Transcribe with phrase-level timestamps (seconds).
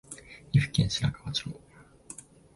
[0.51, 1.45] 岐阜県白川町